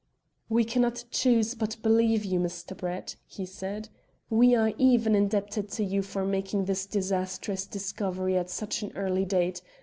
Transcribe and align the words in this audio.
"We 0.49 0.63
cannot 0.63 1.03
choose 1.11 1.53
but 1.53 1.77
believe 1.83 2.25
you, 2.25 2.39
Mr. 2.39 2.75
Brett," 2.75 3.17
he 3.27 3.45
said. 3.45 3.89
"We 4.31 4.55
are 4.55 4.73
even 4.79 5.13
indebted 5.13 5.69
to 5.73 5.83
you 5.83 6.01
for 6.01 6.25
making 6.25 6.65
this 6.65 6.87
disastrous 6.87 7.67
discovery 7.67 8.35
at 8.35 8.49
such 8.49 8.81
an 8.81 8.93
early 8.95 9.25
date. 9.25 9.61